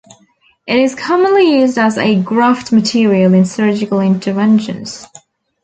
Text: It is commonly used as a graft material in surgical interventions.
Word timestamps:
It 0.65 0.77
is 0.79 0.95
commonly 0.95 1.59
used 1.61 1.77
as 1.77 1.95
a 1.99 2.15
graft 2.19 2.71
material 2.71 3.35
in 3.35 3.45
surgical 3.45 3.99
interventions. 3.99 5.05